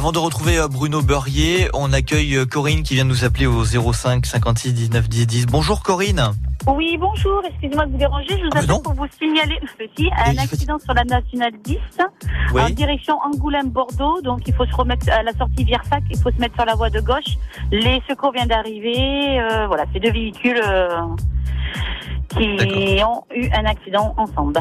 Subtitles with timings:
[0.00, 3.44] Avant de retrouver euh, Bruno Beurrier, on accueille euh, Corinne qui vient de nous appeler
[3.44, 5.46] au 05 56 19 10 10.
[5.46, 6.22] Bonjour Corinne.
[6.66, 10.38] Oui, bonjour, excusez-moi de vous déranger, je vous Ah, appelle pour vous signaler petit, un
[10.38, 11.76] accident sur la nationale 10
[12.54, 16.40] en direction Angoulême-Bordeaux, donc il faut se remettre à la sortie Viersac, il faut se
[16.40, 17.36] mettre sur la voie de gauche.
[17.70, 21.02] Les secours viennent d'arriver, euh, voilà, c'est deux véhicules euh,
[22.30, 24.60] qui ont eu un accident ensemble.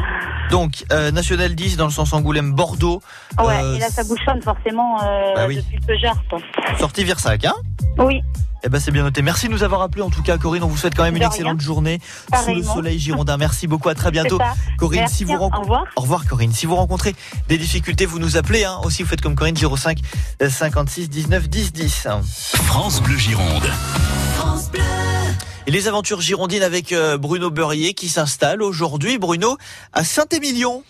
[0.51, 3.01] Donc, euh, National 10 dans le sens Angoulême-Bordeaux,
[3.39, 5.57] Ouais, Euh, et là ça bouchonne forcément euh, Bah oui.
[5.57, 6.77] depuis le Peugeot.
[6.79, 7.53] sortie Virsac, hein?
[7.97, 8.21] Oui,
[8.63, 9.21] Eh ben c'est bien noté.
[9.21, 10.63] Merci de nous avoir appelé en tout cas Corinne.
[10.63, 11.99] On vous souhaite quand même une excellente journée
[12.43, 13.37] sous le soleil girondin.
[13.37, 13.87] Merci beaucoup.
[13.89, 14.37] À très bientôt.
[14.77, 15.83] Corinne, Merci, si vous au rencontrez revoir.
[15.95, 16.51] Au revoir Corinne.
[16.51, 17.15] Si vous rencontrez
[17.47, 18.65] des difficultés, vous nous appelez.
[18.65, 18.77] Hein.
[18.83, 19.99] Aussi, vous faites comme Corinne 05
[20.41, 22.07] euh, 56 19 10 10.
[22.65, 23.69] France Bleu Gironde.
[25.69, 29.55] Et les aventures girondines avec euh, Bruno Beurrier qui s'installe aujourd'hui, Bruno,
[29.93, 30.83] à Saint-Émilion.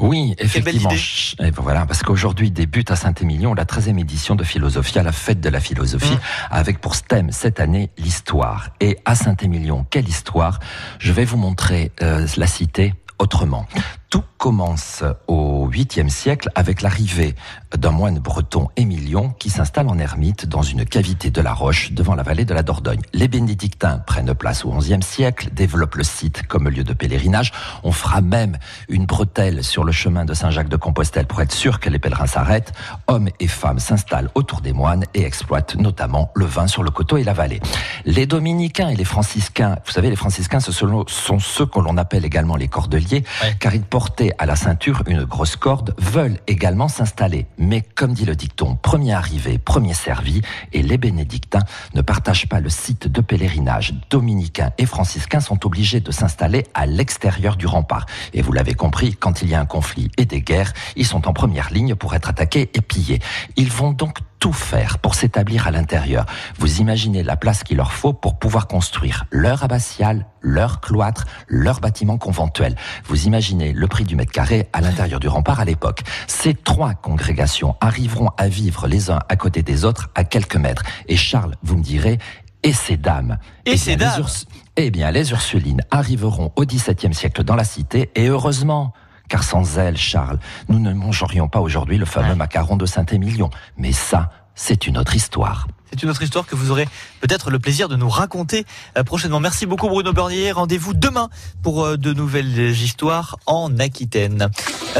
[0.00, 0.90] Oui, effectivement.
[0.90, 0.96] idée.
[0.98, 5.40] Ch- Et voilà, parce qu'aujourd'hui débute à Saint-Émilion la 13e édition de Philosophia, la fête
[5.40, 6.18] de la philosophie, Mm.
[6.50, 8.70] avec pour thème cette année l'histoire.
[8.80, 10.58] Et à Saint-Émilion, quelle histoire?
[10.98, 13.66] Je vais vous montrer euh, la cité autrement.
[14.14, 17.34] Tout commence au 8e siècle avec l'arrivée
[17.76, 22.14] d'un moine breton Émilion qui s'installe en ermite dans une cavité de la roche devant
[22.14, 23.00] la vallée de la Dordogne.
[23.12, 27.52] Les bénédictins prennent place au 11e siècle, développent le site comme lieu de pèlerinage.
[27.82, 28.56] On fera même
[28.88, 32.72] une bretelle sur le chemin de Saint-Jacques-de-Compostelle pour être sûr que les pèlerins s'arrêtent.
[33.08, 37.16] Hommes et femmes s'installent autour des moines et exploitent notamment le vin sur le coteau
[37.16, 37.60] et la vallée.
[38.04, 42.24] Les dominicains et les franciscains, vous savez, les franciscains, ce sont ceux que l'on appelle
[42.24, 43.56] également les cordeliers, Ouais.
[43.58, 47.46] car ils portaient à la ceinture une grosse corde, veulent également s'installer.
[47.56, 50.42] Mais comme dit le dicton, premier arrivé, premier servi,
[50.74, 51.62] et les bénédictins
[51.94, 53.94] ne partagent pas le site de pèlerinage.
[54.10, 58.04] Dominicains et franciscains sont obligés de s'installer à l'extérieur du rempart.
[58.34, 61.26] Et vous l'avez compris, quand il y a un conflit et des guerres, ils sont
[61.26, 63.20] en première ligne pour être attaqués et pillés.
[63.56, 66.26] Ils vont donc tout faire pour s'établir à l'intérieur.
[66.58, 71.80] Vous imaginez la place qu'il leur faut pour pouvoir construire leur abbatiale, leur cloître, leur
[71.80, 72.76] bâtiment conventuel.
[73.06, 76.02] Vous imaginez le prix du mètre carré à l'intérieur du rempart à l'époque.
[76.26, 80.82] Ces trois congrégations arriveront à vivre les uns à côté des autres à quelques mètres.
[81.08, 82.18] Et Charles, vous me direz,
[82.62, 83.38] et ces dames?
[83.64, 84.20] Et Eh ces dames?
[84.20, 84.44] Urs-
[84.76, 88.92] Eh bien, les Ursulines arriveront au XVIIe siècle dans la cité, et heureusement,
[89.28, 92.34] car sans elles, Charles, nous ne mangerions pas aujourd'hui le fameux Ouais.
[92.36, 93.50] macaron de Saint-Émilion.
[93.76, 95.66] Mais ça, c'est une autre histoire.
[95.90, 96.88] C'est une autre histoire que vous aurez
[97.20, 98.64] peut-être le plaisir de nous raconter
[98.98, 99.38] euh, prochainement.
[99.40, 100.50] Merci beaucoup Bruno Beurrier.
[100.52, 101.28] Rendez-vous demain
[101.62, 104.50] pour euh, de nouvelles histoires en Aquitaine.